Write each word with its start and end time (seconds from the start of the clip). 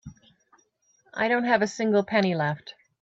I 1.13 1.27
don't 1.27 1.43
have 1.43 1.61
a 1.61 1.67
single 1.67 2.03
penny 2.03 2.33
left. 2.33 2.73